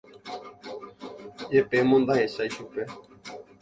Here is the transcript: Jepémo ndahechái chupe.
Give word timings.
Jepémo 1.53 1.95
ndahechái 2.01 2.49
chupe. 2.55 2.81